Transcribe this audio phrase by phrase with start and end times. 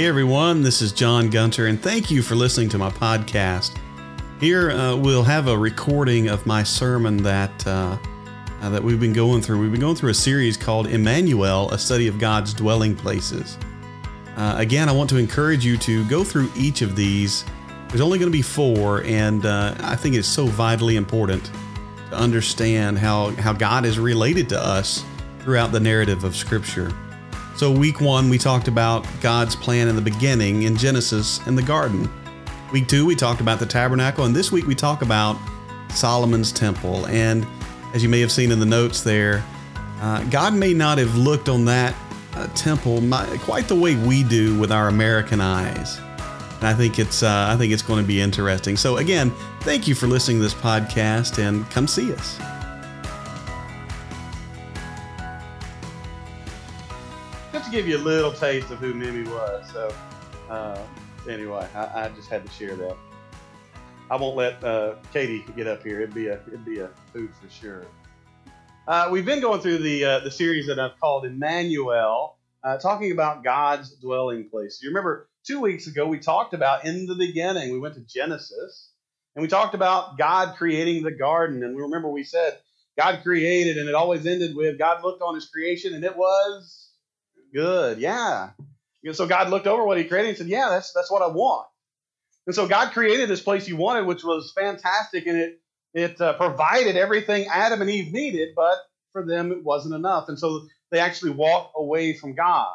[0.00, 3.76] Hey everyone, this is John Gunter, and thank you for listening to my podcast.
[4.40, 7.98] Here uh, we'll have a recording of my sermon that uh,
[8.62, 9.60] uh, that we've been going through.
[9.60, 13.58] We've been going through a series called Emmanuel, a study of God's dwelling places.
[14.38, 17.44] Uh, again, I want to encourage you to go through each of these.
[17.88, 21.50] There's only going to be four, and uh, I think it's so vitally important
[22.08, 25.04] to understand how how God is related to us
[25.40, 26.90] throughout the narrative of Scripture.
[27.60, 31.62] So, week one, we talked about God's plan in the beginning in Genesis in the
[31.62, 32.08] garden.
[32.72, 35.36] Week two, we talked about the tabernacle, and this week we talk about
[35.90, 37.06] Solomon's temple.
[37.08, 37.46] And
[37.92, 39.44] as you may have seen in the notes there,
[40.00, 41.94] uh, God may not have looked on that
[42.32, 45.98] uh, temple my, quite the way we do with our American eyes.
[46.60, 48.78] And I think it's uh, I think it's going to be interesting.
[48.78, 52.40] So again, thank you for listening to this podcast, and come see us.
[57.70, 59.70] Give you a little taste of who Mimi was.
[59.72, 59.94] So
[60.48, 60.78] uh,
[61.28, 62.96] anyway, I, I, just had to share that.
[64.10, 66.00] I won't let uh, Katie get up here.
[66.00, 67.86] It'd be a it'd be a food for sure.
[68.88, 73.12] Uh, we've been going through the uh, the series that I've called Emmanuel, uh, talking
[73.12, 74.80] about God's dwelling place.
[74.82, 77.70] You remember two weeks ago we talked about in the beginning.
[77.70, 78.90] We went to Genesis
[79.36, 81.62] and we talked about God creating the garden.
[81.62, 82.58] And we remember we said
[82.98, 86.89] God created, and it always ended with God looked on His creation and it was
[87.52, 87.98] good.
[87.98, 88.50] Yeah.
[89.12, 91.66] So God looked over what He created and said, "Yeah, that's that's what I want."
[92.46, 95.60] And so God created this place He wanted, which was fantastic, and it
[95.94, 98.76] it uh, provided everything Adam and Eve needed, but
[99.12, 100.28] for them it wasn't enough.
[100.28, 102.74] And so they actually walked away from God.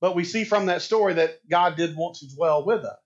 [0.00, 2.98] But we see from that story that God did want to dwell with us.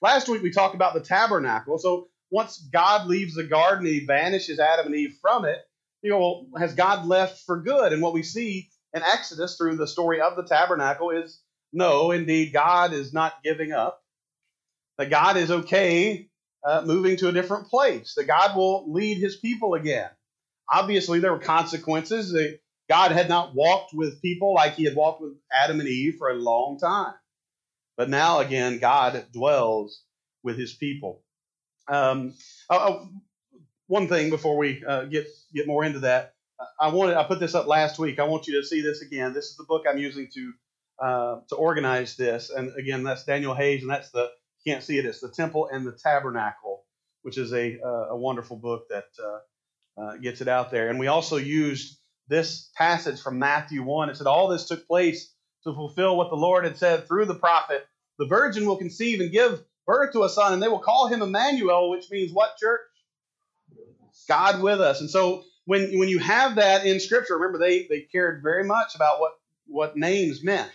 [0.00, 1.78] Last week we talked about the tabernacle.
[1.78, 5.58] So once God leaves the garden, he banishes Adam and Eve from it.
[6.02, 7.92] You know, well, has God left for good?
[7.92, 11.40] And what we see in Exodus through the story of the tabernacle is
[11.72, 14.02] no, indeed, God is not giving up.
[14.96, 16.30] That God is okay
[16.64, 20.08] uh, moving to a different place, that God will lead his people again.
[20.72, 22.32] Obviously, there were consequences.
[22.32, 22.58] That
[22.88, 26.30] God had not walked with people like he had walked with Adam and Eve for
[26.30, 27.12] a long time.
[27.98, 30.02] But now, again, God dwells
[30.42, 31.22] with his people.
[31.88, 32.34] Um,
[32.70, 33.04] uh,
[33.86, 36.35] one thing before we uh, get, get more into that,
[36.80, 38.18] I wanted I put this up last week.
[38.18, 39.32] I want you to see this again.
[39.32, 40.52] This is the book I'm using to
[40.98, 42.50] uh, to organize this.
[42.50, 44.30] And again, that's Daniel Hays, and that's the
[44.64, 45.04] you can't see it.
[45.04, 46.84] It's the Temple and the Tabernacle,
[47.22, 50.88] which is a, uh, a wonderful book that uh, uh, gets it out there.
[50.88, 54.10] And we also used this passage from Matthew 1.
[54.10, 55.32] It said, All this took place
[55.64, 57.86] to fulfill what the Lord had said through the prophet
[58.18, 61.22] The virgin will conceive and give birth to a son, and they will call him
[61.22, 62.80] Emmanuel, which means what, church?
[64.28, 65.00] God with us.
[65.00, 68.94] And so when, when you have that in Scripture, remember they, they cared very much
[68.94, 69.32] about what,
[69.66, 70.70] what names meant.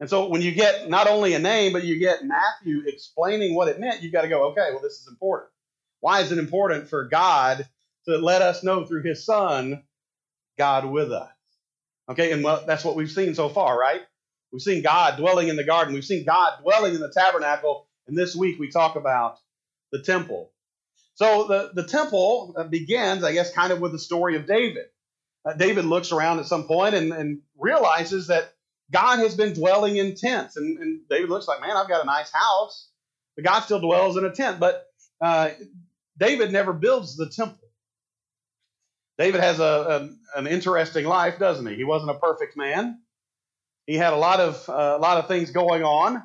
[0.00, 3.68] And so when you get not only a name, but you get Matthew explaining what
[3.68, 5.50] it meant, you've got to go, okay, well, this is important.
[6.00, 7.66] Why is it important for God
[8.06, 9.82] to let us know through his son,
[10.58, 11.30] God with us?
[12.10, 14.02] Okay, and well, that's what we've seen so far, right?
[14.52, 18.18] We've seen God dwelling in the garden, we've seen God dwelling in the tabernacle, and
[18.18, 19.38] this week we talk about
[19.92, 20.50] the temple.
[21.14, 24.86] So the, the temple uh, begins, I guess, kind of with the story of David.
[25.44, 28.52] Uh, David looks around at some point and, and realizes that
[28.90, 30.56] God has been dwelling in tents.
[30.56, 32.88] And, and, David looks like, man, I've got a nice house.
[33.36, 34.58] But God still dwells in a tent.
[34.58, 34.86] But
[35.20, 35.50] uh,
[36.18, 37.68] David never builds the temple.
[39.18, 41.76] David has a, a, an interesting life, doesn't he?
[41.76, 43.00] He wasn't a perfect man.
[43.86, 46.22] He had a lot of uh, a lot of things going on,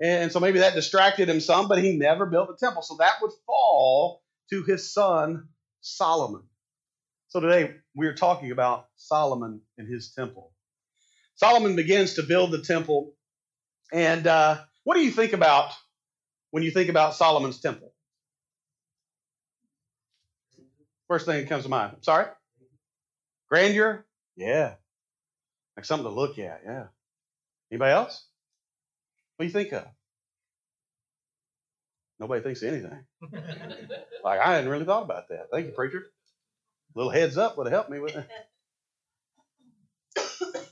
[0.00, 1.68] and so maybe that distracted him some.
[1.68, 5.48] But he never built the temple, so that would fall to his son
[5.80, 6.42] Solomon.
[7.28, 10.52] So today we are talking about Solomon and his temple.
[11.34, 13.14] Solomon begins to build the temple.
[13.92, 15.72] And uh, what do you think about
[16.50, 17.92] when you think about Solomon's temple?
[21.08, 21.96] First thing that comes to mind.
[22.00, 22.26] Sorry?
[23.48, 24.04] Grandeur?
[24.36, 24.74] Yeah.
[25.76, 26.86] Like something to look at, yeah.
[27.70, 28.24] Anybody else?
[29.36, 29.86] What do you think of?
[32.18, 33.04] Nobody thinks of anything.
[34.24, 35.48] like I hadn't really thought about that.
[35.52, 35.98] Thank you, preacher.
[35.98, 38.26] A little heads up would have helped me with it.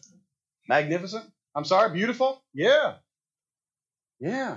[0.69, 1.25] Magnificent?
[1.55, 2.43] I'm sorry, beautiful?
[2.55, 2.95] Yeah.
[4.21, 4.57] Yeah.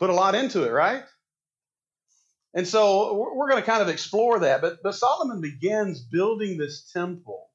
[0.00, 1.04] Put a lot into it, right?
[2.54, 4.60] And so we're going to kind of explore that.
[4.60, 7.46] But, but Solomon begins building this temple.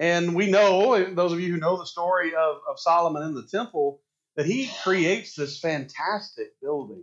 [0.00, 3.46] And we know, those of you who know the story of, of Solomon in the
[3.46, 4.00] temple,
[4.38, 7.02] that he creates this fantastic building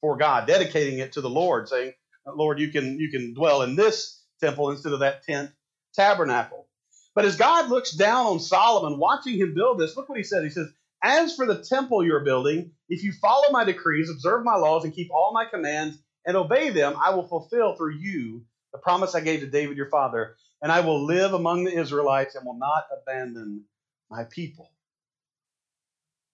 [0.00, 1.92] for God, dedicating it to the Lord, saying,
[2.26, 5.50] Lord, you can, you can dwell in this temple instead of that tent
[5.94, 6.66] tabernacle.
[7.14, 10.42] But as God looks down on Solomon, watching him build this, look what he says.
[10.42, 10.68] He says,
[11.02, 14.94] As for the temple you're building, if you follow my decrees, observe my laws, and
[14.94, 19.20] keep all my commands and obey them, I will fulfill through you the promise I
[19.20, 22.84] gave to David your father, and I will live among the Israelites and will not
[23.02, 23.64] abandon
[24.10, 24.70] my people.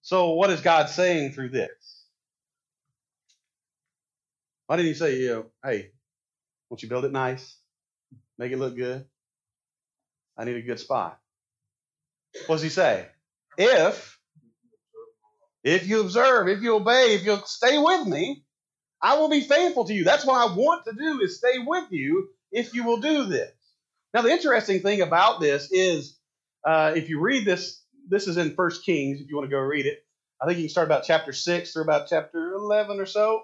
[0.07, 2.05] So, what is God saying through this?
[4.65, 5.91] Why didn't he say, you know, hey,
[6.69, 7.57] won't you build it nice?
[8.37, 9.03] Make it look good?
[10.37, 11.19] I need a good spot.
[12.45, 13.05] What does he say?
[13.57, 14.17] If,
[15.65, 18.45] if you observe, if you obey, if you'll stay with me,
[19.01, 20.05] I will be faithful to you.
[20.05, 23.51] That's what I want to do is stay with you if you will do this.
[24.13, 26.17] Now, the interesting thing about this is
[26.63, 29.59] uh, if you read this, this is in First Kings, if you want to go
[29.59, 29.99] read it.
[30.41, 33.43] I think you can start about chapter 6 through about chapter 11 or so.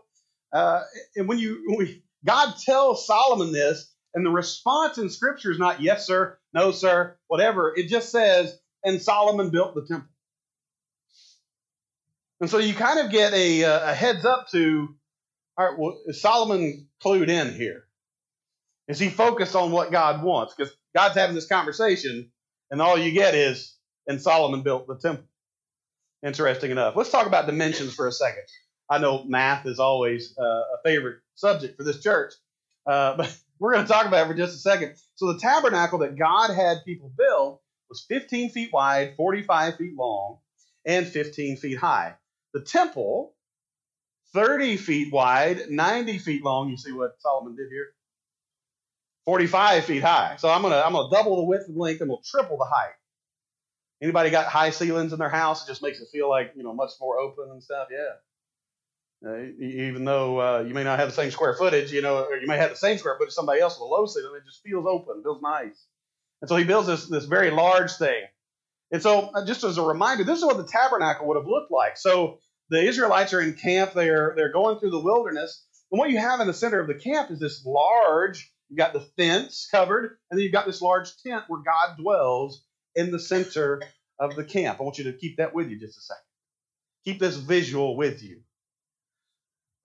[0.51, 0.81] Uh,
[1.15, 5.57] and when you, when we, God tells Solomon this, and the response in Scripture is
[5.57, 7.73] not yes, sir, no, sir, whatever.
[7.75, 10.09] It just says, and Solomon built the temple.
[12.39, 14.95] And so you kind of get a, uh, a heads up to,
[15.57, 17.85] all right, well, is Solomon clued in here?
[18.87, 20.53] Is he focused on what God wants?
[20.53, 22.31] Because God's having this conversation,
[22.69, 23.75] and all you get is,
[24.07, 25.25] and Solomon built the temple.
[26.25, 26.95] Interesting enough.
[26.95, 28.43] Let's talk about dimensions for a second.
[28.89, 32.33] I know math is always uh, a favorite subject for this church,
[32.85, 34.95] uh, but we're going to talk about it for just a second.
[35.15, 37.59] So, the tabernacle that God had people build
[37.89, 40.39] was 15 feet wide, 45 feet long,
[40.85, 42.15] and 15 feet high.
[42.53, 43.33] The temple,
[44.33, 46.69] 30 feet wide, 90 feet long.
[46.69, 47.93] You see what Solomon did here?
[49.25, 50.35] 45 feet high.
[50.37, 52.93] So I'm gonna I'm gonna double the width and length and we'll triple the height.
[54.03, 55.63] Anybody got high ceilings in their house?
[55.63, 57.87] It just makes it feel like you know much more open and stuff.
[57.89, 58.15] Yeah.
[59.25, 62.35] Uh, even though uh, you may not have the same square footage, you know, or
[62.35, 64.45] you may have the same square footage as somebody else with a low ceiling, it
[64.45, 65.85] just feels open, feels nice.
[66.41, 68.23] And so he builds this this very large thing.
[68.91, 71.71] And so, uh, just as a reminder, this is what the tabernacle would have looked
[71.71, 71.97] like.
[71.97, 72.39] So
[72.69, 76.41] the Israelites are in camp; they're they're going through the wilderness, and what you have
[76.41, 78.51] in the center of the camp is this large.
[78.67, 82.65] You've got the fence covered, and then you've got this large tent where God dwells
[82.95, 83.81] in the center
[84.19, 84.79] of the camp.
[84.79, 86.23] I want you to keep that with you just a second.
[87.05, 88.41] Keep this visual with you.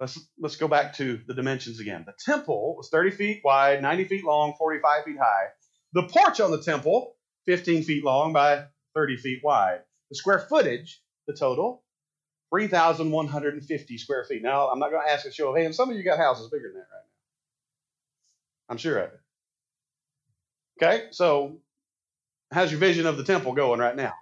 [0.01, 2.05] Let's, let's go back to the dimensions again.
[2.07, 5.47] The temple was 30 feet wide, 90 feet long, 45 feet high.
[5.93, 7.17] The porch on the temple,
[7.47, 9.81] 15 feet long by 30 feet wide.
[10.11, 11.83] The square footage, the total,
[12.51, 14.43] 3,150 square feet.
[14.43, 15.77] Now, I'm not going to ask a show of hands.
[15.77, 18.71] Some of you got houses bigger than that right now.
[18.71, 19.21] I'm sure of it.
[20.81, 21.59] Okay, so
[22.51, 24.15] how's your vision of the temple going right now?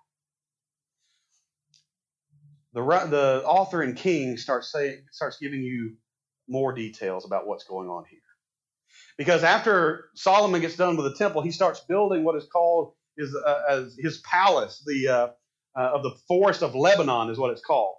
[2.76, 5.96] the the author and King starts saying starts giving you
[6.46, 8.20] more details about what's going on here.
[9.16, 13.34] Because after Solomon gets done with the temple, he starts building what is called his
[13.34, 15.28] uh, his palace, the uh,
[15.74, 17.96] uh, of the forest of Lebanon is what it's called.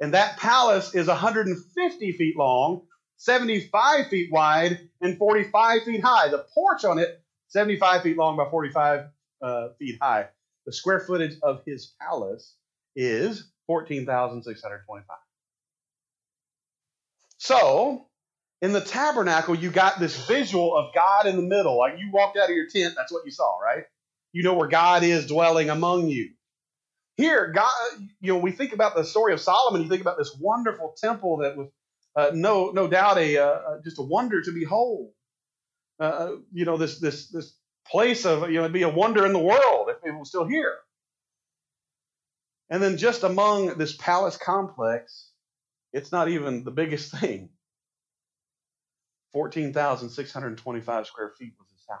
[0.00, 2.86] And that palace is 150 feet long,
[3.18, 6.28] 75 feet wide, and 45 feet high.
[6.28, 9.06] The porch on it, 75 feet long by 45
[9.42, 10.28] uh, feet high.
[10.66, 12.54] The square footage of his palace
[12.94, 15.16] is 14,625.
[17.38, 18.06] So,
[18.60, 21.78] in the tabernacle, you got this visual of God in the middle.
[21.78, 23.84] Like you walked out of your tent, that's what you saw, right?
[24.32, 26.30] You know where God is dwelling among you.
[27.16, 27.72] Here, God,
[28.20, 29.82] you know, we think about the story of Solomon.
[29.82, 31.68] You think about this wonderful temple that was,
[32.14, 35.10] uh, no, no doubt, a uh, just a wonder to behold.
[36.00, 37.57] Uh, uh, you know, this this this
[37.90, 40.46] place of you know, it'd be a wonder in the world if it was still
[40.46, 40.76] here.
[42.70, 45.30] And then just among this palace complex,
[45.92, 47.50] it's not even the biggest thing.
[49.32, 51.98] 14,625 square feet was his house.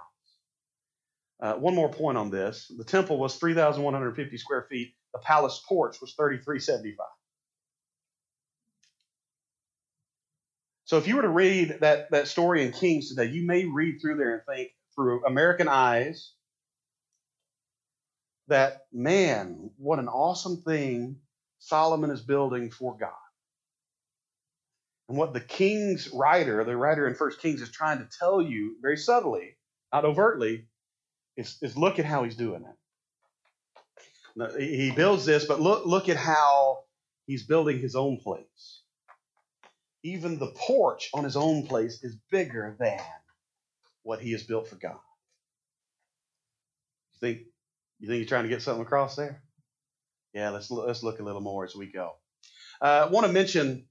[1.40, 2.70] Uh, one more point on this.
[2.76, 4.94] The temple was 3,150 square feet.
[5.12, 7.06] The palace porch was 3,375.
[10.84, 14.00] So if you were to read that, that story in Kings today, you may read
[14.00, 16.32] through there and think, through American eyes,
[18.48, 21.18] that, man, what an awesome thing
[21.60, 23.12] Solomon is building for God.
[25.08, 28.74] And what the king's writer, the writer in First Kings, is trying to tell you
[28.82, 29.56] very subtly,
[29.92, 30.66] not overtly,
[31.36, 32.74] is, is look at how he's doing it.
[34.58, 36.80] He builds this, but look, look at how
[37.26, 38.82] he's building his own place.
[40.02, 43.00] Even the porch on his own place is bigger than
[44.02, 44.98] what he has built for God.
[47.12, 47.38] You think
[47.98, 49.42] you think you're trying to get something across there?
[50.32, 52.12] Yeah, let's let's look a little more as we go.
[52.80, 53.86] Uh, I want to mention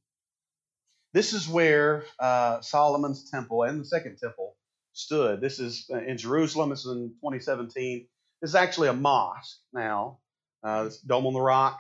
[1.14, 4.56] this is where uh, Solomon's temple and the second temple
[4.94, 5.42] stood.
[5.42, 6.70] This is uh, in Jerusalem.
[6.70, 8.08] This is in 2017.
[8.42, 10.20] This is actually a mosque now.
[10.64, 11.80] Uh, it's Dome on the Rock.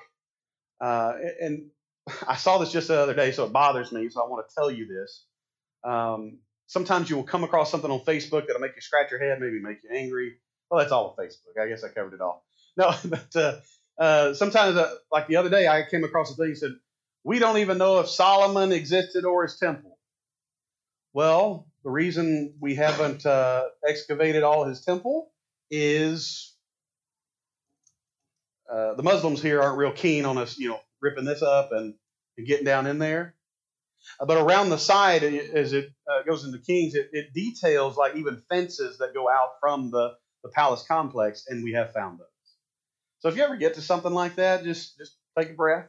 [0.79, 1.69] Uh, and
[2.27, 4.09] I saw this just the other day, so it bothers me.
[4.09, 5.25] So I want to tell you this.
[5.83, 9.39] Um, sometimes you will come across something on Facebook that'll make you scratch your head,
[9.41, 10.35] maybe make you angry.
[10.69, 11.61] Well, that's all of Facebook.
[11.61, 12.45] I guess I covered it all.
[12.77, 13.55] No, but uh,
[13.97, 16.75] uh, sometimes, uh, like the other day, I came across a thing that said,
[17.23, 19.97] "We don't even know if Solomon existed or his temple."
[21.13, 25.31] Well, the reason we haven't uh, excavated all his temple
[25.71, 26.53] is
[28.71, 31.93] uh, the Muslims here aren't real keen on us, you know, ripping this up and,
[32.37, 33.33] and getting down in there.
[34.19, 38.41] But around the side, as it uh, goes into Kings, it, it, details like even
[38.49, 42.27] fences that go out from the, the palace complex, and we have found those.
[43.19, 45.87] So if you ever get to something like that, just just take a breath,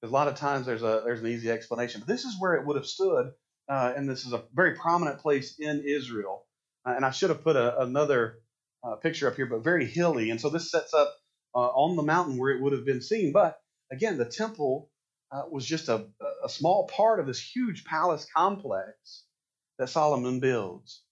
[0.00, 2.00] because a lot of times there's a there's an easy explanation.
[2.00, 3.32] But this is where it would have stood,
[3.68, 6.46] uh, and this is a very prominent place in Israel.
[6.86, 8.38] Uh, and I should have put a, another
[8.82, 11.14] uh, picture up here, but very hilly, and so this sets up
[11.54, 13.32] uh, on the mountain where it would have been seen.
[13.32, 13.58] But
[13.90, 14.90] again, the temple
[15.32, 16.06] uh, was just a,
[16.44, 19.24] a small part of this huge palace complex
[19.78, 21.02] that Solomon builds.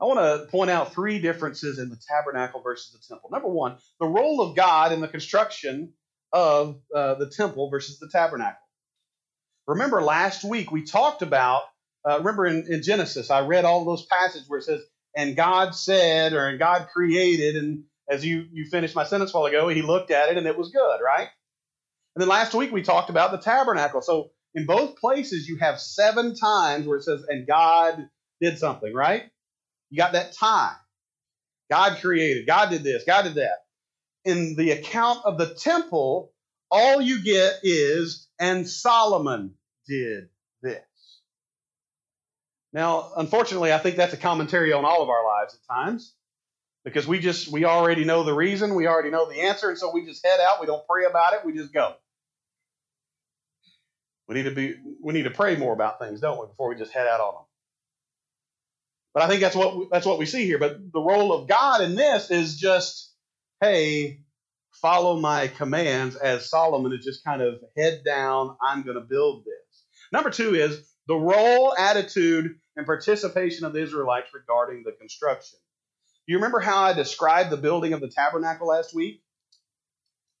[0.00, 3.30] I want to point out three differences in the tabernacle versus the temple.
[3.32, 5.94] Number one, the role of God in the construction
[6.32, 8.60] of uh, the temple versus the tabernacle.
[9.66, 11.62] Remember last week we talked about,
[12.08, 14.82] uh, remember in, in, Genesis, I read all those passages where it says,
[15.16, 19.36] and God said, or and God created, and as you, you finished my sentence a
[19.36, 21.28] while ago, he looked at it and it was good, right?
[22.16, 24.00] And then last week we talked about the tabernacle.
[24.00, 28.08] So in both places you have seven times where it says, and God
[28.40, 29.24] did something, right?
[29.90, 30.76] You got that time.
[31.70, 33.58] God created, God did this, God did that.
[34.24, 36.32] In the account of the temple,
[36.70, 39.54] all you get is, and Solomon
[39.86, 40.30] did
[40.62, 40.80] this.
[42.72, 46.14] Now, unfortunately, I think that's a commentary on all of our lives at times
[46.82, 49.92] because we just we already know the reason, we already know the answer, and so
[49.92, 50.60] we just head out.
[50.60, 51.40] We don't pray about it.
[51.44, 51.94] We just go.
[54.28, 56.76] We need to be we need to pray more about things, don't we, before we
[56.76, 57.44] just head out on them.
[59.14, 60.58] But I think that's what that's what we see here.
[60.58, 63.12] But the role of God in this is just,
[63.60, 64.20] hey,
[64.72, 66.16] follow my commands.
[66.16, 68.56] As Solomon is just kind of head down.
[68.60, 69.84] I'm going to build this.
[70.12, 75.58] Number two is the role, attitude, and participation of the Israelites regarding the construction.
[76.26, 79.22] Do you remember how I described the building of the tabernacle last week?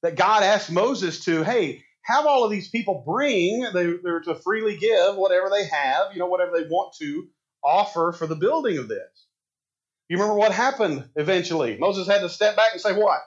[0.02, 4.36] That God asked Moses to, hey, have all of these people bring, they, they're to
[4.36, 7.26] freely give whatever they have, you know, whatever they want to
[7.64, 9.26] offer for the building of this.
[10.08, 11.78] You remember what happened eventually?
[11.78, 13.20] Moses had to step back and say, What?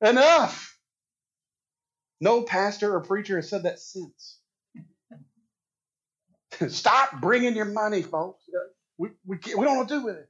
[0.00, 0.78] Enough.
[2.20, 4.38] No pastor or preacher has said that since.
[6.68, 8.44] Stop bringing your money, folks.
[8.96, 10.28] We, we, we don't know what to do with it.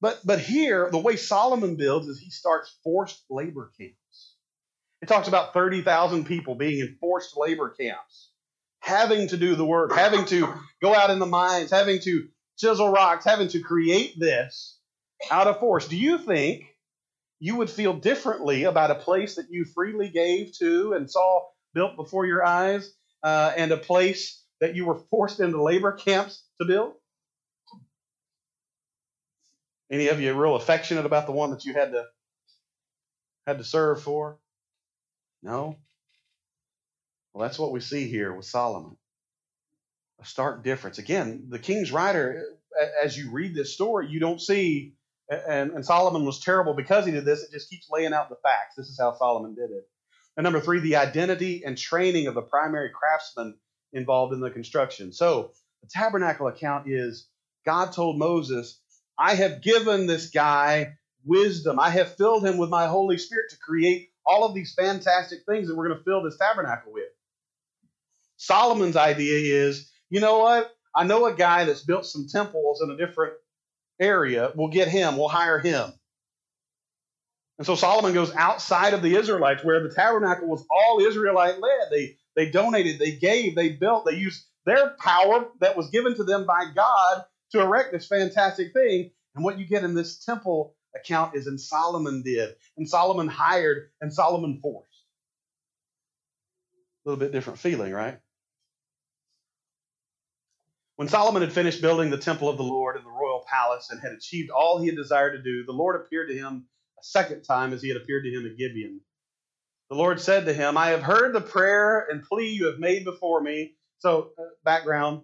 [0.00, 4.36] But, but here, the way Solomon builds is he starts forced labor camps.
[5.00, 8.30] It talks about 30,000 people being in forced labor camps,
[8.80, 10.52] having to do the work, having to
[10.82, 12.28] go out in the mines, having to
[12.58, 14.78] chisel rocks, having to create this
[15.30, 15.86] out of force.
[15.86, 16.64] Do you think
[17.38, 21.42] you would feel differently about a place that you freely gave to and saw
[21.74, 26.42] built before your eyes uh, and a place that you were forced into labor camps
[26.60, 26.94] to build?
[29.90, 32.04] Any of you real affectionate about the one that you had to
[33.46, 34.38] had to serve for?
[35.42, 35.76] No.
[37.32, 38.96] Well, that's what we see here with Solomon.
[40.20, 40.98] A stark difference.
[40.98, 42.42] Again, the king's writer,
[43.02, 44.94] as you read this story, you don't see,
[45.28, 47.44] and, and Solomon was terrible because he did this.
[47.44, 48.74] It just keeps laying out the facts.
[48.76, 49.88] This is how Solomon did it.
[50.36, 53.56] And number three, the identity and training of the primary craftsman
[53.92, 55.12] involved in the construction.
[55.12, 55.52] So
[55.82, 57.28] the tabernacle account is
[57.64, 58.80] God told Moses,
[59.18, 61.78] I have given this guy wisdom.
[61.78, 65.68] I have filled him with my Holy Spirit to create all of these fantastic things
[65.68, 67.08] that we're going to fill this tabernacle with.
[68.36, 70.70] Solomon's idea is, you know what?
[70.94, 73.34] I know a guy that's built some temples in a different
[74.00, 74.52] area.
[74.54, 75.92] We'll get him, we'll hire him.
[77.58, 81.88] And so Solomon goes outside of the Israelites where the tabernacle was all Israelite led.
[81.90, 86.24] They they donated, they gave, they built, they used their power that was given to
[86.24, 89.10] them by God to erect this fantastic thing.
[89.34, 93.90] And what you get in this temple account is in Solomon did, and Solomon hired,
[94.00, 94.88] and Solomon forced.
[97.04, 98.18] A little bit different feeling, right?
[100.96, 104.00] When Solomon had finished building the temple of the Lord in the royal palace and
[104.00, 106.66] had achieved all he had desired to do, the Lord appeared to him
[106.98, 109.00] a second time as he had appeared to him at Gibeon.
[109.90, 113.04] The Lord said to him, I have heard the prayer and plea you have made
[113.04, 113.74] before me.
[114.00, 115.22] So, uh, background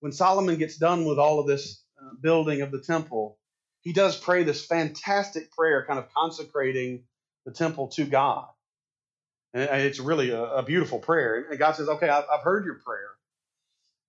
[0.00, 3.38] when Solomon gets done with all of this uh, building of the temple,
[3.84, 7.04] he does pray this fantastic prayer, kind of consecrating
[7.44, 8.46] the temple to God.
[9.52, 11.46] And it's really a, a beautiful prayer.
[11.48, 13.10] And God says, Okay, I've, I've heard your prayer.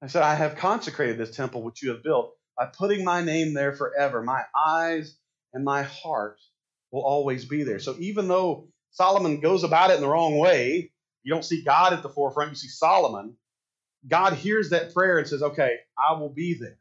[0.01, 3.53] I said, I have consecrated this temple which you have built by putting my name
[3.53, 4.23] there forever.
[4.23, 5.15] My eyes
[5.53, 6.39] and my heart
[6.91, 7.79] will always be there.
[7.79, 10.91] So even though Solomon goes about it in the wrong way,
[11.23, 13.35] you don't see God at the forefront, you see Solomon.
[14.07, 16.77] God hears that prayer and says, Okay, I will be there.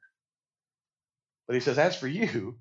[1.46, 2.56] But he says, As for you,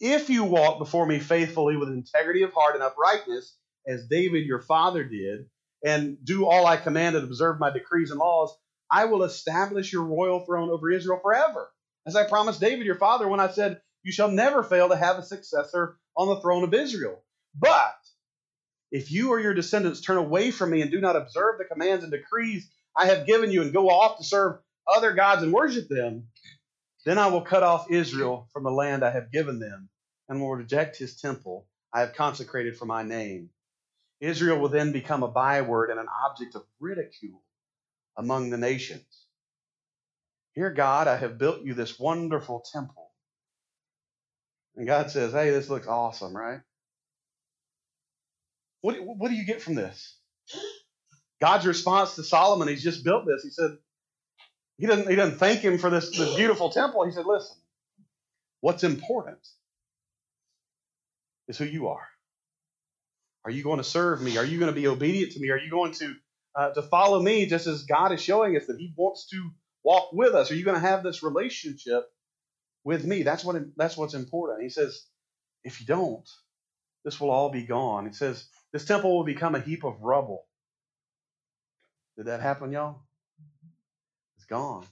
[0.00, 4.60] if you walk before me faithfully with integrity of heart and uprightness, as David your
[4.60, 5.46] father did,
[5.84, 8.56] and do all I command and observe my decrees and laws,
[8.90, 11.70] I will establish your royal throne over Israel forever.
[12.06, 15.18] As I promised David your father when I said, You shall never fail to have
[15.18, 17.22] a successor on the throne of Israel.
[17.54, 17.96] But
[18.90, 22.04] if you or your descendants turn away from me and do not observe the commands
[22.04, 25.88] and decrees I have given you and go off to serve other gods and worship
[25.88, 26.28] them,
[27.06, 29.88] then I will cut off Israel from the land I have given them
[30.28, 33.50] and will reject his temple I have consecrated for my name.
[34.20, 37.42] Israel will then become a byword and an object of ridicule
[38.18, 39.06] among the nations.
[40.54, 43.10] Here, God, I have built you this wonderful temple.
[44.76, 46.60] And God says, Hey, this looks awesome, right?
[48.82, 50.18] What, what do you get from this?
[51.40, 53.42] God's response to Solomon, he's just built this.
[53.44, 53.76] He said,
[54.78, 57.04] he doesn't, he doesn't thank him for this, this beautiful temple.
[57.04, 57.56] He said, listen,
[58.60, 59.38] what's important
[61.48, 62.06] is who you are.
[63.44, 64.36] Are you going to serve me?
[64.38, 65.50] Are you going to be obedient to me?
[65.50, 66.14] Are you going to,
[66.54, 69.50] uh, to follow me just as God is showing us that he wants to
[69.84, 70.50] walk with us?
[70.50, 72.04] Are you going to have this relationship
[72.82, 73.22] with me?
[73.22, 74.62] That's what, that's what's important.
[74.62, 75.00] He says,
[75.62, 76.28] if you don't,
[77.04, 78.06] this will all be gone.
[78.06, 80.44] He says, this temple will become a heap of rubble.
[82.16, 83.05] Did that happen, y'all?
[84.48, 84.86] Gone.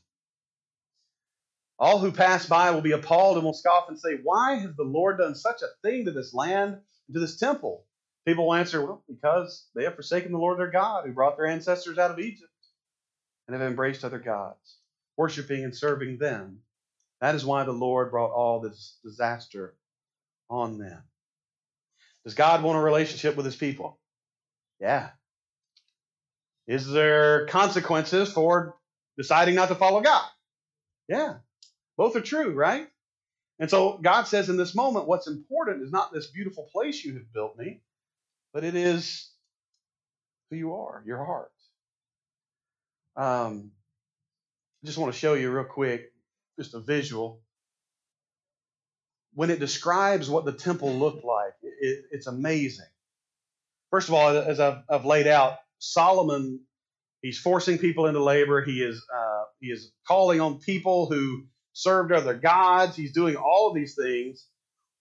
[1.78, 4.84] All who pass by will be appalled and will scoff and say, Why has the
[4.84, 7.84] Lord done such a thing to this land and to this temple?
[8.26, 11.46] People will answer, Well, because they have forsaken the Lord their God, who brought their
[11.46, 12.50] ancestors out of Egypt,
[13.46, 14.78] and have embraced other gods,
[15.16, 16.60] worshiping and serving them.
[17.20, 19.74] That is why the Lord brought all this disaster
[20.48, 21.02] on them.
[22.24, 23.98] Does God want a relationship with his people?
[24.80, 25.10] Yeah.
[26.66, 28.76] Is there consequences for
[29.16, 30.28] deciding not to follow God.
[31.08, 31.34] Yeah,
[31.96, 32.88] both are true, right?
[33.58, 37.14] And so God says in this moment, what's important is not this beautiful place you
[37.14, 37.82] have built me,
[38.52, 39.30] but it is
[40.50, 41.52] who you are, your heart.
[43.16, 43.70] Um,
[44.82, 46.12] I just want to show you real quick,
[46.58, 47.40] just a visual.
[49.34, 52.86] When it describes what the temple looked like, it, it's amazing.
[53.90, 56.60] First of all, as I've, I've laid out, Solomon
[57.24, 58.62] He's forcing people into labor.
[58.62, 62.96] He is uh, he is calling on people who served other gods.
[62.96, 64.46] He's doing all of these things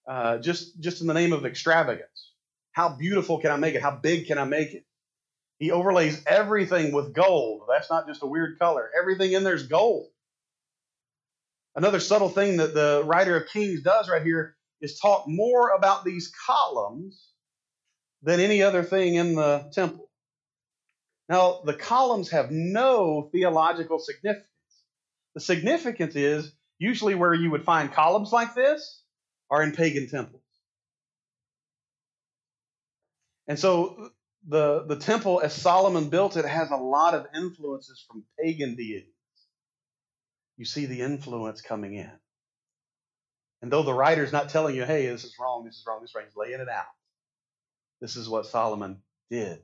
[0.07, 2.31] uh, just just in the name of extravagance.
[2.71, 3.81] How beautiful can I make it?
[3.81, 4.85] How big can I make it?
[5.59, 7.63] He overlays everything with gold.
[7.67, 8.89] That's not just a weird color.
[8.97, 10.07] Everything in there is gold.
[11.75, 16.05] Another subtle thing that the writer of Kings does right here is talk more about
[16.05, 17.31] these columns
[18.21, 20.09] than any other thing in the temple.
[21.33, 24.45] Now, the columns have no theological significance.
[25.33, 29.01] The significance is usually where you would find columns like this
[29.49, 30.43] are in pagan temples.
[33.47, 34.11] And so
[34.47, 39.09] the, the temple, as Solomon built it, has a lot of influences from pagan deities.
[40.57, 42.11] You see the influence coming in.
[43.63, 46.11] And though the writer's not telling you, hey, this is wrong, this is wrong, this
[46.11, 46.85] is right, he's laying it out.
[48.01, 49.63] This is what Solomon did.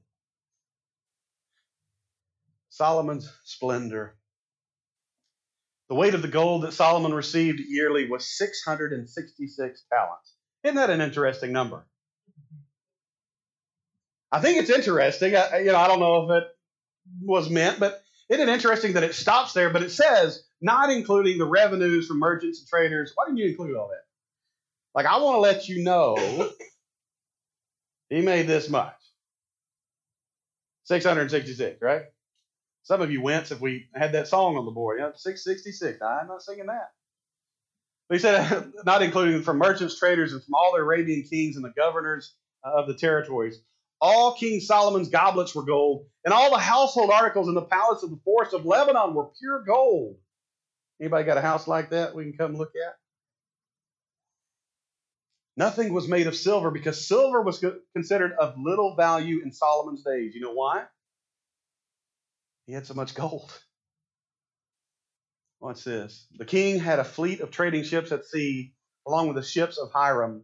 [2.70, 4.16] Solomon's splendor.
[5.90, 10.34] The weight of the gold that Solomon received yearly was 666 talents.
[10.64, 11.86] Isn't that an interesting number?
[14.32, 15.36] I think it's interesting.
[15.36, 16.48] I, you know, I don't know if it
[17.22, 19.72] was meant, but isn't it interesting that it stops there?
[19.72, 23.12] But it says not including the revenues from merchants and traders.
[23.16, 24.04] Why didn't you include all that?
[24.94, 26.52] Like, I want to let you know
[28.10, 28.94] he made this much
[30.86, 32.04] 666, right?
[32.84, 35.00] Some of you wince if we had that song on the board.
[35.00, 36.02] You know, 666.
[36.02, 36.92] I'm not singing that.
[38.08, 41.64] But he said, not including from merchants, traders, and from all the Arabian kings and
[41.64, 42.34] the governors
[42.66, 43.60] uh, of the territories.
[44.02, 48.10] All King Solomon's goblets were gold, and all the household articles in the palace of
[48.10, 50.16] the forest of Lebanon were pure gold.
[51.02, 52.96] Anybody got a house like that we can come look at?
[55.58, 57.64] Nothing was made of silver because silver was
[57.94, 60.34] considered of little value in Solomon's days.
[60.34, 60.86] You know why?
[62.70, 63.52] He had so much gold.
[65.60, 66.28] Watch this.
[66.38, 68.76] The king had a fleet of trading ships at sea,
[69.08, 70.44] along with the ships of Hiram.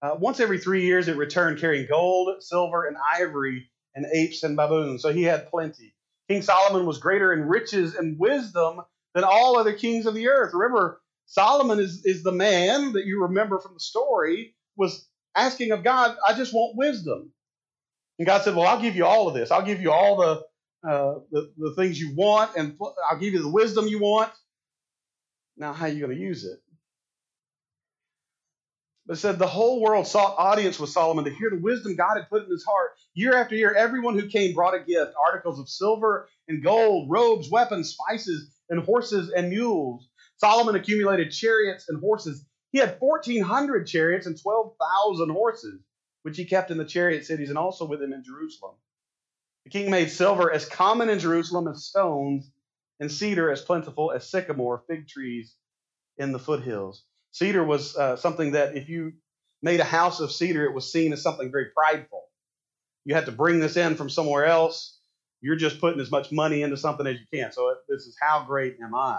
[0.00, 4.56] Uh, once every three years, it returned carrying gold, silver, and ivory and apes and
[4.56, 5.02] baboons.
[5.02, 5.96] So he had plenty.
[6.28, 8.82] King Solomon was greater in riches and wisdom
[9.16, 10.54] than all other kings of the earth.
[10.54, 15.82] Remember, Solomon is, is the man that you remember from the story was asking of
[15.82, 17.32] God, I just want wisdom.
[18.20, 19.50] And God said, Well, I'll give you all of this.
[19.50, 20.42] I'll give you all the,
[20.86, 22.78] uh, the, the things you want, and
[23.10, 24.32] I'll give you the wisdom you want.
[25.56, 26.60] Now, how are you going to use it?
[29.06, 32.18] But it said the whole world sought audience with Solomon to hear the wisdom God
[32.18, 32.90] had put in his heart.
[33.14, 37.50] Year after year, everyone who came brought a gift articles of silver and gold, robes,
[37.50, 40.08] weapons, spices, and horses and mules.
[40.36, 42.44] Solomon accumulated chariots and horses.
[42.70, 45.80] He had 1,400 chariots and 12,000 horses,
[46.22, 48.74] which he kept in the chariot cities and also with him in Jerusalem.
[49.68, 52.50] The king made silver as common in Jerusalem as stones,
[53.00, 55.54] and cedar as plentiful as sycamore, fig trees
[56.16, 57.04] in the foothills.
[57.32, 59.12] Cedar was uh, something that if you
[59.60, 62.22] made a house of cedar, it was seen as something very prideful.
[63.04, 64.98] You had to bring this in from somewhere else.
[65.42, 67.52] You're just putting as much money into something as you can.
[67.52, 69.18] So this is how great am I?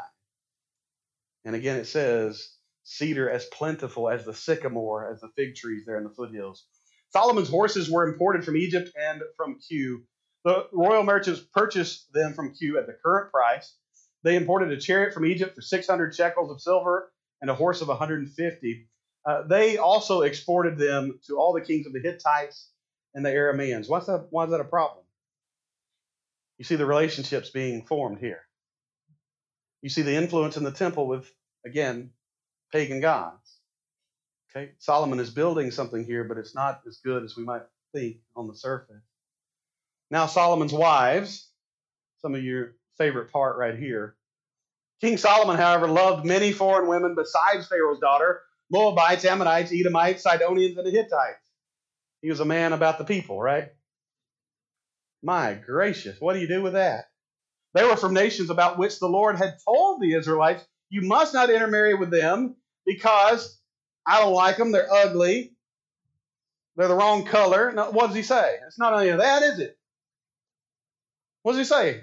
[1.46, 6.00] And again, it says cedar as plentiful as the sycamore, as the fig trees there
[6.00, 6.66] in the foothills.
[7.12, 10.00] Solomon's horses were imported from Egypt and from Kue.
[10.46, 13.76] The royal merchants purchased them from Kue at the current price.
[14.24, 17.88] They imported a chariot from Egypt for 600 shekels of silver and a horse of
[17.88, 18.88] 150.
[19.26, 22.70] Uh, they also exported them to all the kings of the Hittites
[23.14, 23.90] and the Arameans.
[23.90, 25.04] What's that, why is that a problem?
[26.58, 28.42] You see the relationships being formed here.
[29.82, 31.32] You see the influence in the temple with,
[31.66, 32.12] again,
[32.72, 33.58] pagan gods.
[34.52, 37.62] Okay, Solomon is building something here, but it's not as good as we might
[37.94, 39.04] think on the surface.
[40.12, 41.48] Now, Solomon's wives,
[42.22, 44.16] some of your favorite part right here.
[45.02, 48.42] King Solomon, however, loved many foreign women besides Pharaoh's daughter
[48.72, 51.50] Moabites, Ammonites, Edomites, Sidonians, and the Hittites.
[52.22, 53.70] He was a man about the people, right?
[55.24, 57.06] My gracious, what do you do with that?
[57.74, 61.50] They were from nations about which the Lord had told the Israelites, You must not
[61.50, 63.60] intermarry with them because
[64.06, 64.72] I don't like them.
[64.72, 65.56] They're ugly.
[66.76, 67.72] They're the wrong color.
[67.72, 68.58] No, what does he say?
[68.68, 69.79] It's not any of that, is it?
[71.50, 72.02] What does he say?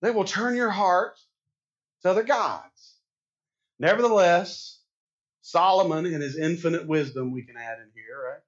[0.00, 1.18] They will turn your heart
[2.02, 2.94] to other gods.
[3.80, 4.78] Nevertheless,
[5.42, 8.40] Solomon, in his infinite wisdom, we can add in here, right?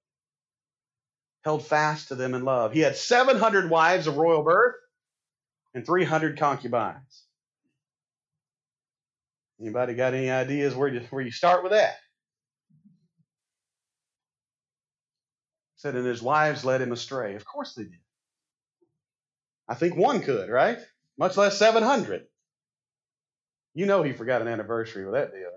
[1.45, 2.73] Held fast to them in love.
[2.73, 4.77] He had 700 wives of royal birth
[5.75, 7.25] and 300 concubines.
[9.61, 11.97] Anybody got any ideas where you, where you start with that?
[15.75, 17.35] said, and his wives led him astray.
[17.35, 17.99] Of course they did.
[19.73, 20.79] I think one could, right?
[21.17, 22.27] Much less 700.
[23.73, 25.49] You know he forgot an anniversary with that deal,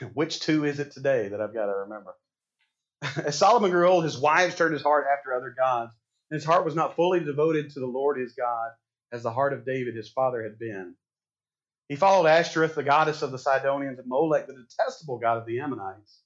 [0.00, 0.10] right?
[0.14, 2.14] Which two is it today that I've got to remember?
[3.26, 5.92] As Solomon grew old, his wives turned his heart after other gods,
[6.30, 8.70] and his heart was not fully devoted to the Lord his God
[9.12, 10.94] as the heart of David his father had been.
[11.90, 15.60] He followed Ashtoreth, the goddess of the Sidonians, and Molech, the detestable god of the
[15.60, 16.20] Ammonites.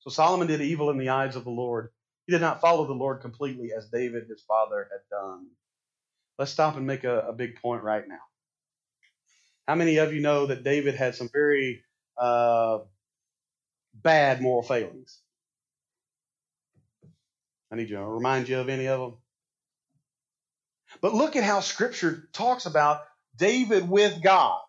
[0.00, 1.88] So Solomon did evil in the eyes of the Lord.
[2.26, 5.46] He did not follow the Lord completely as David his father had done.
[6.38, 8.18] Let's stop and make a, a big point right now.
[9.68, 11.82] How many of you know that David had some very
[12.18, 12.78] uh,
[13.94, 15.20] bad moral failings?
[17.70, 19.14] I need you to remind you of any of them.
[21.00, 23.02] But look at how Scripture talks about
[23.36, 24.60] David with God.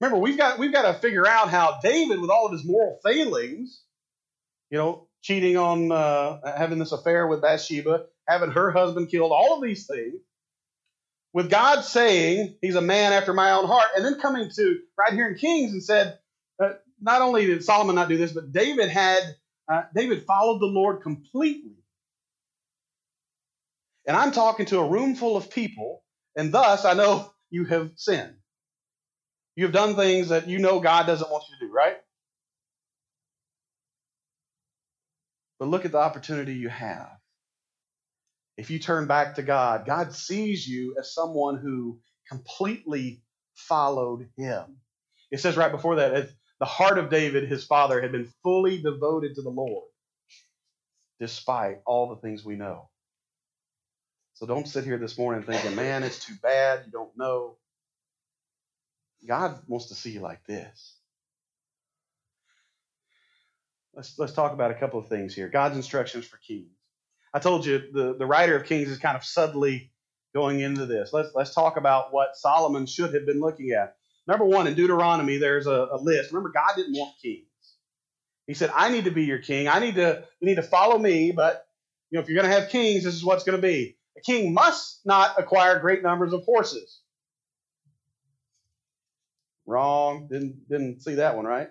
[0.00, 2.98] Remember, we've got we've got to figure out how David, with all of his moral
[3.04, 3.82] failings,
[4.70, 9.56] you know, cheating on, uh, having this affair with Bathsheba, having her husband killed, all
[9.56, 10.20] of these things,
[11.32, 15.12] with God saying he's a man after my own heart, and then coming to right
[15.12, 16.18] here in Kings and said,
[16.62, 19.22] uh, not only did Solomon not do this, but David had,
[19.68, 21.72] uh, David followed the Lord completely.
[24.06, 26.02] And I'm talking to a room full of people,
[26.36, 28.34] and thus I know you have sinned.
[29.56, 31.96] You have done things that you know God doesn't want you to do, right?
[35.62, 37.08] But look at the opportunity you have.
[38.56, 43.22] If you turn back to God, God sees you as someone who completely
[43.54, 44.78] followed him.
[45.30, 49.36] It says right before that, the heart of David, his father, had been fully devoted
[49.36, 49.84] to the Lord,
[51.20, 52.90] despite all the things we know.
[54.34, 56.82] So don't sit here this morning thinking, man, it's too bad.
[56.86, 57.58] You don't know.
[59.28, 60.96] God wants to see you like this.
[63.94, 65.48] Let's, let's talk about a couple of things here.
[65.48, 66.70] God's instructions for kings.
[67.34, 69.90] I told you the, the writer of Kings is kind of subtly
[70.34, 71.12] going into this.
[71.12, 73.96] Let's, let's talk about what Solomon should have been looking at.
[74.26, 76.30] Number one, in Deuteronomy, there's a, a list.
[76.30, 77.46] Remember, God didn't want kings.
[78.46, 79.68] He said, I need to be your king.
[79.68, 81.66] I need to, you need to follow me, but
[82.10, 83.96] you know, if you're going to have kings, this is what's going to be.
[84.16, 87.00] A king must not acquire great numbers of horses.
[89.64, 90.28] Wrong.
[90.30, 91.68] Didn't didn't see that one right.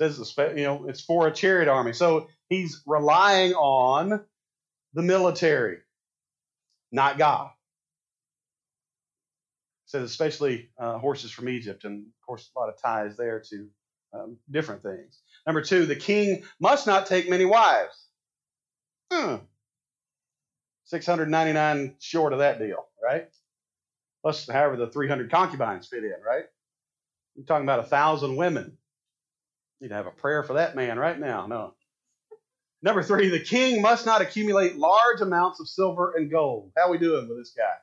[0.00, 1.92] Says you know it's for a chariot army.
[1.92, 4.24] So he's relying on
[4.94, 5.78] the military,
[6.90, 7.50] not God.
[9.86, 13.68] Says especially uh, horses from Egypt, and of course a lot of ties there to
[14.14, 15.20] um, different things.
[15.46, 18.06] Number two, the king must not take many wives.
[19.12, 19.36] Hmm.
[20.84, 23.28] 699 short of that deal, right?
[24.22, 26.44] Plus, however, the 300 concubines fit in, right?
[27.34, 28.76] You're talking about a thousand women.
[29.80, 31.46] Need to have a prayer for that man right now.
[31.46, 31.74] No.
[32.82, 36.72] Number three, the king must not accumulate large amounts of silver and gold.
[36.76, 37.74] How we doing with this guy?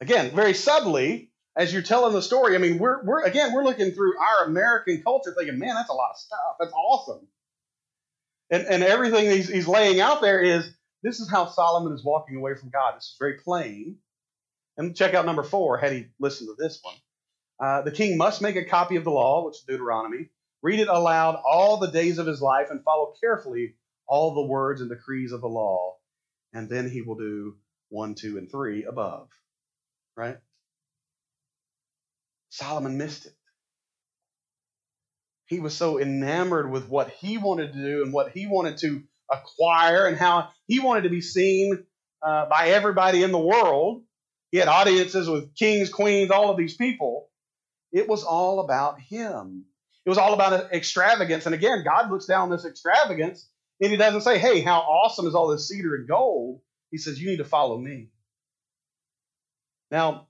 [0.00, 3.92] Again, very subtly, as you're telling the story, I mean, we're, we're again, we're looking
[3.92, 6.56] through our American culture thinking, man, that's a lot of stuff.
[6.58, 7.26] That's awesome.
[8.50, 10.68] And, and everything he's, he's laying out there is
[11.02, 12.96] this is how Solomon is walking away from God.
[12.96, 13.96] This is very plain.
[14.76, 16.94] And check out number four, had he listened to this one.
[17.60, 20.30] Uh, the king must make a copy of the law, which is Deuteronomy,
[20.62, 23.74] read it aloud all the days of his life, and follow carefully
[24.06, 25.96] all the words and decrees of the law.
[26.52, 27.56] And then he will do
[27.88, 29.28] one, two, and three above.
[30.16, 30.38] Right?
[32.50, 33.34] Solomon missed it.
[35.46, 39.02] He was so enamored with what he wanted to do and what he wanted to
[39.30, 41.84] acquire and how he wanted to be seen
[42.22, 44.02] uh, by everybody in the world.
[44.50, 47.28] He had audiences with kings, queens, all of these people.
[47.94, 49.64] It was all about him.
[50.04, 51.46] It was all about extravagance.
[51.46, 53.48] And again, God looks down this extravagance
[53.80, 56.60] and he doesn't say, hey, how awesome is all this cedar and gold?
[56.90, 58.10] He says, you need to follow me.
[59.90, 60.28] Now,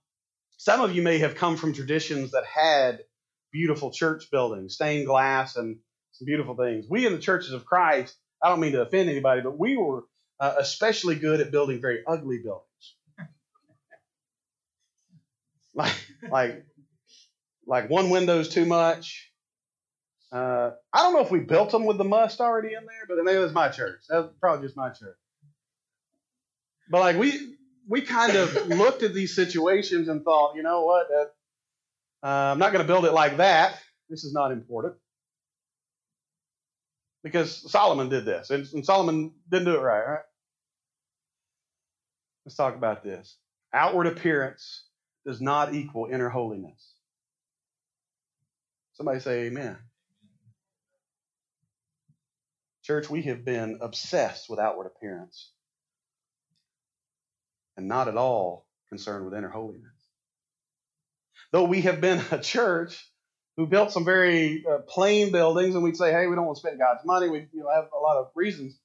[0.59, 3.01] some of you may have come from traditions that had
[3.51, 5.79] beautiful church buildings, stained glass, and
[6.13, 6.87] some beautiful things.
[6.89, 10.05] We in the churches of Christ I don't mean to offend anybody, but we were
[10.39, 12.97] uh, especially good at building very ugly buildings.
[15.75, 15.95] like,
[16.31, 16.67] like,
[17.67, 19.31] like one window's too much.
[20.33, 23.23] Uh, I don't know if we built them with the must already in there, but
[23.23, 24.01] maybe it was my church.
[24.09, 25.17] That was probably just my church.
[26.91, 27.57] But like we
[27.89, 31.07] we kind of looked at these situations and thought, you know what,
[32.23, 33.79] uh, I'm not going to build it like that.
[34.09, 34.97] This is not important
[37.23, 40.23] because Solomon did this, and, and Solomon didn't do it right, right?
[42.45, 43.37] Let's talk about this.
[43.73, 44.85] Outward appearance
[45.27, 46.94] does not equal inner holiness.
[48.95, 49.77] Somebody say amen.
[52.83, 55.51] Church, we have been obsessed with outward appearance
[57.77, 59.91] and not at all concerned with inner holiness.
[61.53, 63.09] Though we have been a church
[63.57, 66.61] who built some very uh, plain buildings, and we'd say, hey, we don't want to
[66.61, 67.29] spend God's money.
[67.29, 68.79] We you know, have a lot of reasons.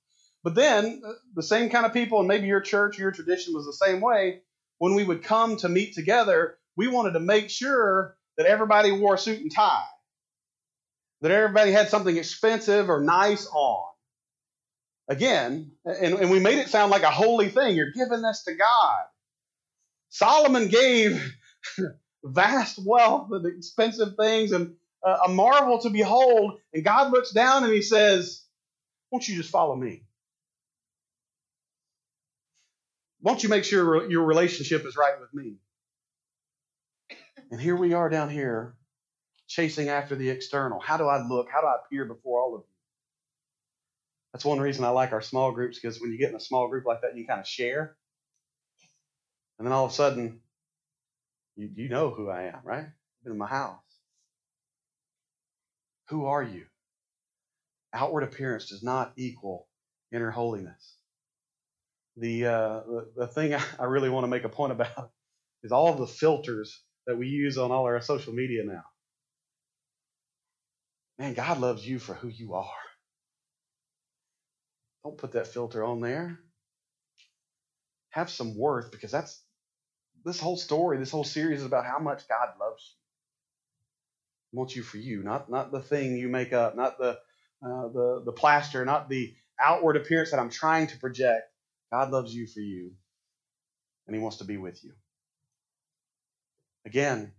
[0.43, 3.65] But then uh, the same kind of people, and maybe your church, your tradition was
[3.65, 4.41] the same way.
[4.77, 9.15] When we would come to meet together, we wanted to make sure that everybody wore
[9.15, 9.83] a suit and tie,
[11.21, 13.86] that everybody had something expensive or nice on.
[15.08, 17.75] Again, and, and we made it sound like a holy thing.
[17.75, 19.01] You're giving this to God.
[20.10, 21.34] Solomon gave
[22.23, 26.60] vast wealth and expensive things and a marvel to behold.
[26.73, 28.43] And God looks down and he says,
[29.12, 30.03] Won't you just follow me?
[33.21, 35.55] Won't you make sure your relationship is right with me?
[37.51, 38.75] And here we are down here
[39.49, 40.79] chasing after the external.
[40.79, 41.49] How do I look?
[41.51, 42.67] How do I appear before all of you?
[44.31, 46.69] That's one reason I like our small groups because when you get in a small
[46.69, 47.97] group like that, you kind of share.
[49.57, 50.39] And then all of a sudden,
[51.57, 52.85] you, you know who I am, right?
[52.85, 53.81] I've been in my house.
[56.09, 56.65] Who are you?
[57.91, 59.67] Outward appearance does not equal
[60.12, 60.95] inner holiness.
[62.17, 65.09] The, uh, the, the thing I really want to make a point about
[65.63, 68.83] is all the filters that we use on all our social media now.
[71.19, 72.71] Man, God loves you for who you are.
[75.03, 76.39] Don't put that filter on there.
[78.12, 79.41] Have some worth because that's
[80.25, 82.97] this whole story, this whole series is about how much God loves you.
[84.51, 87.19] He wants you for you, not not the thing you make up, not the
[87.65, 91.43] uh, the the plaster, not the outward appearance that I'm trying to project.
[91.91, 92.93] God loves you for you,
[94.08, 94.93] and He wants to be with you.
[96.86, 97.34] Again,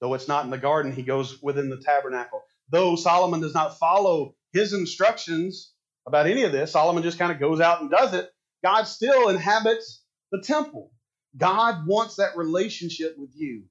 [0.00, 2.42] though it's not in the garden, He goes within the tabernacle.
[2.70, 5.72] Though Solomon does not follow his instructions
[6.06, 8.30] about any of this, Solomon just kind of goes out and does it.
[8.62, 10.90] God still inhabits the temple.
[11.36, 13.64] God wants that relationship with you.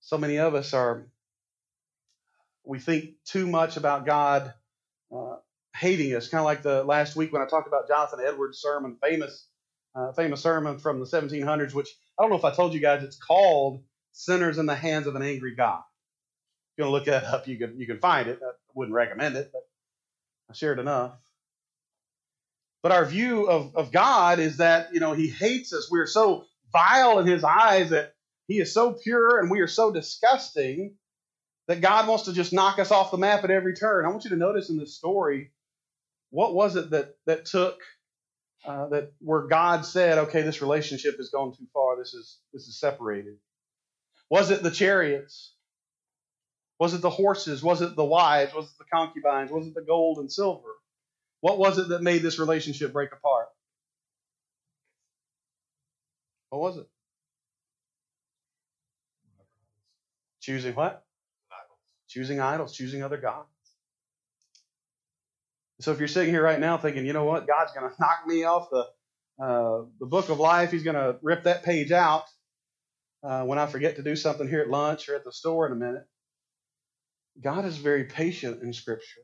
[0.00, 1.06] So many of us are
[2.64, 4.52] we think too much about God
[5.14, 5.36] uh,
[5.76, 8.96] hating us, kind of like the last week when I talked about Jonathan Edwards' sermon,
[9.02, 9.46] famous,
[9.94, 13.02] uh, famous sermon from the 1700s, which I don't know if I told you guys,
[13.02, 13.82] it's called
[14.14, 15.82] "Sinners in the Hands of an Angry God."
[16.76, 18.40] You want to look that up, you can you can find it.
[18.42, 19.62] I wouldn't recommend it, but
[20.50, 21.12] I shared enough.
[22.82, 25.88] But our view of, of God is that, you know, He hates us.
[25.90, 28.14] We're so vile in His eyes that
[28.46, 30.96] He is so pure and we are so disgusting
[31.66, 34.04] that God wants to just knock us off the map at every turn.
[34.04, 35.52] I want you to notice in this story,
[36.30, 37.80] what was it that, that took,
[38.66, 42.68] uh, that where God said, okay, this relationship has gone too far, this is, this
[42.68, 43.36] is separated?
[44.34, 45.52] Was it the chariots?
[46.80, 47.62] Was it the horses?
[47.62, 48.52] Was it the wives?
[48.52, 49.52] Was it the concubines?
[49.52, 50.70] Was it the gold and silver?
[51.40, 53.46] What was it that made this relationship break apart?
[56.50, 56.88] What was it?
[60.40, 61.04] Choosing what?
[61.52, 61.78] Idols.
[62.08, 63.46] Choosing idols, choosing other gods.
[65.78, 68.26] So if you're sitting here right now thinking, you know what, God's going to knock
[68.26, 68.84] me off the
[69.40, 72.24] uh, the book of life, He's going to rip that page out
[73.24, 75.72] uh, when I forget to do something here at lunch or at the store in
[75.72, 76.06] a minute.
[77.42, 79.22] God is very patient in Scripture.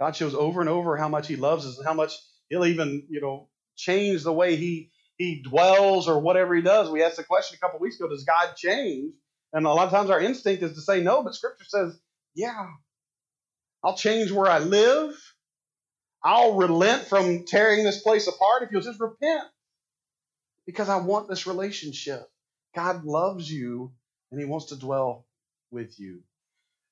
[0.00, 2.14] God shows over and over how much He loves us and how much
[2.48, 6.90] He'll even, you know, change the way He He dwells or whatever He does.
[6.90, 9.14] We asked the question a couple weeks ago: Does God change?
[9.52, 11.98] And a lot of times our instinct is to say no, but Scripture says,
[12.34, 12.66] yeah,
[13.82, 15.14] I'll change where I live.
[16.22, 19.44] I'll relent from tearing this place apart if you'll just repent.
[20.66, 22.28] Because I want this relationship.
[22.78, 23.92] God loves you
[24.30, 25.26] and He wants to dwell
[25.72, 26.20] with you.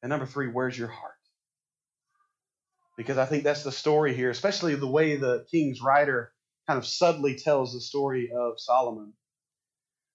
[0.02, 1.12] And number three, where's your heart?
[2.96, 6.32] Because I think that's the story here, especially the way the king's writer
[6.66, 9.12] kind of subtly tells the story of Solomon.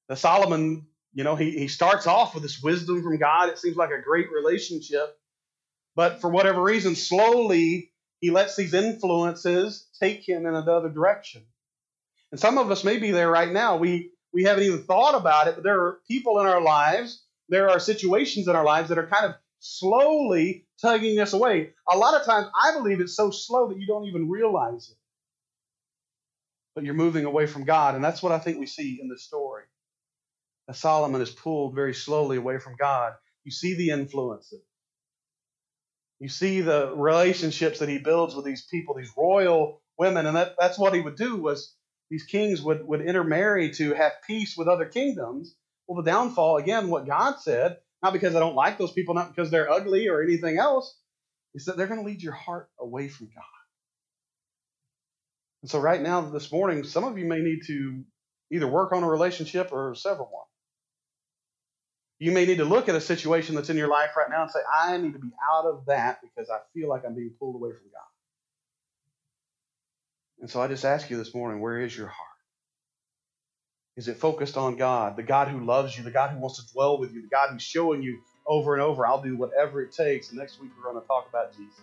[0.10, 3.48] The Solomon, you know, he, he starts off with this wisdom from God.
[3.48, 5.18] It seems like a great relationship.
[5.96, 11.44] But for whatever reason, slowly he lets these influences take him in another direction.
[12.32, 13.78] And some of us may be there right now.
[13.78, 17.70] We we haven't even thought about it, but there are people in our lives, there
[17.70, 21.74] are situations in our lives that are kind of slowly tugging us away.
[21.90, 24.98] A lot of times, I believe it's so slow that you don't even realize it.
[26.74, 29.24] But you're moving away from God, and that's what I think we see in this
[29.24, 29.64] story.
[30.70, 33.14] As Solomon is pulled very slowly away from God,
[33.44, 34.62] you see the influences.
[36.20, 40.56] You see the relationships that he builds with these people, these royal women, and that,
[40.58, 41.76] that's what he would do was
[42.12, 45.56] these kings would, would intermarry to have peace with other kingdoms.
[45.88, 49.34] Well, the downfall, again, what God said, not because I don't like those people, not
[49.34, 50.94] because they're ugly or anything else.
[51.56, 53.44] Is that they're going to lead your heart away from God.
[55.62, 58.04] And so, right now, this morning, some of you may need to
[58.52, 60.46] either work on a relationship or sever one.
[62.20, 64.52] You may need to look at a situation that's in your life right now and
[64.52, 67.56] say, I need to be out of that because I feel like I'm being pulled
[67.56, 68.11] away from God.
[70.42, 72.28] And so I just ask you this morning, where is your heart?
[73.96, 76.74] Is it focused on God, the God who loves you, the God who wants to
[76.74, 79.92] dwell with you, the God who's showing you over and over, I'll do whatever it
[79.92, 80.34] takes.
[80.34, 81.80] Next week we're going to talk about Jesus.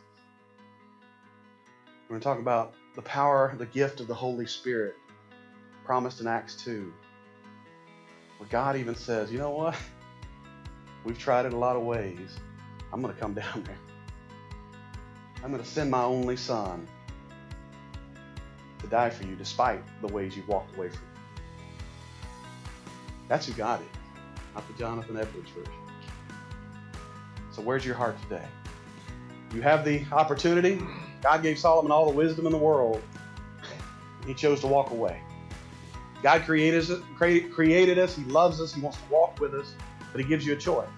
[2.09, 4.97] We're going to talk about the power, the gift of the Holy Spirit
[5.85, 6.93] promised in Acts 2.
[8.39, 9.77] Where God even says, you know what?
[11.05, 12.37] We've tried it a lot of ways.
[12.93, 13.79] I'm going to come down there.
[15.45, 16.89] I'm going to send my only son
[18.81, 21.43] to die for you despite the ways you've walked away from me.
[23.29, 23.87] That's who God is,
[24.55, 25.73] not the Jonathan Edwards version.
[27.51, 28.45] So, where's your heart today?
[29.55, 30.81] You have the opportunity.
[31.23, 33.03] God gave Solomon all the wisdom in the world.
[34.27, 35.21] He chose to walk away.
[36.23, 38.17] God created us, created us.
[38.17, 38.75] He loves us.
[38.75, 39.73] He wants to walk with us,
[40.13, 40.89] but He gives you a choice.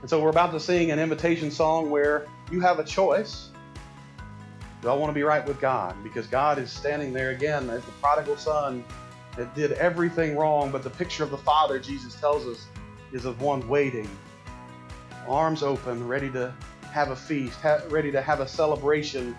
[0.00, 3.50] And so we're about to sing an invitation song where you have a choice.
[4.84, 5.96] Do I want to be right with God?
[6.04, 8.84] Because God is standing there again as the prodigal son
[9.34, 12.66] that did everything wrong, but the picture of the Father, Jesus tells us,
[13.10, 14.10] is of one waiting,
[15.26, 16.52] arms open, ready to
[16.92, 17.58] have a feast,
[17.88, 19.34] ready to have a celebration.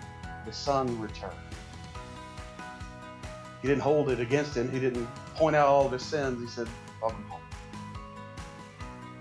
[0.46, 1.32] The Son returned.
[3.62, 4.68] He didn't hold it against him.
[4.72, 6.40] He didn't point out all of his sins.
[6.40, 6.68] He said,
[7.00, 7.40] Welcome home.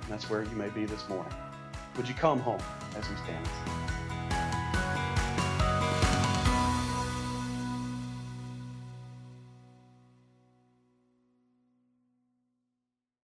[0.02, 1.34] And that's where you may be this morning.
[1.98, 2.62] Would you come home
[2.98, 3.85] as we stand?